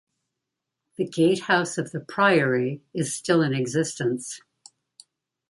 The 0.97 1.07
gatehouse 1.07 1.77
of 1.77 1.91
the 1.91 1.99
priory 1.99 2.81
is 2.91 3.13
still 3.13 3.43
in 3.43 3.53
existence. 3.53 4.41